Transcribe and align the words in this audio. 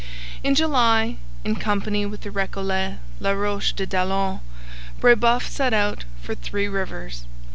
In 0.43 0.55
July, 0.55 1.17
in 1.43 1.57
company 1.57 2.07
with 2.07 2.21
the 2.21 2.31
Recollet 2.31 2.97
La 3.19 3.33
Roche 3.33 3.73
de 3.73 3.85
Daillon, 3.85 4.39
Brebeuf 4.99 5.47
set 5.47 5.75
out 5.75 6.05
for 6.19 6.33
Three 6.33 6.67
Rivers. 6.67 7.25